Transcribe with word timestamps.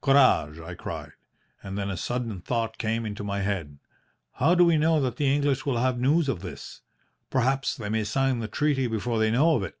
"'Courage!' 0.00 0.58
I 0.60 0.72
cried; 0.74 1.12
and 1.62 1.76
then 1.76 1.90
a 1.90 1.96
sudden 1.98 2.40
thought 2.40 2.78
coming 2.78 3.04
into 3.04 3.22
my 3.22 3.40
head 3.42 3.80
'How 4.36 4.54
do 4.54 4.64
we 4.64 4.78
know 4.78 4.98
that 5.02 5.16
the 5.16 5.26
English 5.30 5.66
will 5.66 5.76
have 5.76 5.98
news 6.00 6.26
of 6.26 6.40
this? 6.40 6.80
Perhaps 7.28 7.76
they 7.76 7.90
may 7.90 8.04
sign 8.04 8.38
the 8.38 8.48
treaty 8.48 8.86
before 8.86 9.18
they 9.18 9.30
know 9.30 9.56
of 9.56 9.62
it.' 9.62 9.76